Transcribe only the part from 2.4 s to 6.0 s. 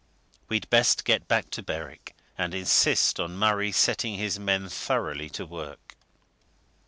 insist on Murray setting his men thoroughly to work."